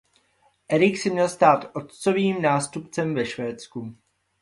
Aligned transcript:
Erik 0.69 0.97
se 0.97 1.09
měl 1.09 1.29
stát 1.29 1.71
otcovým 1.75 2.41
nástupcem 2.41 3.15
ve 3.15 3.25
Švédsku. 3.25 3.95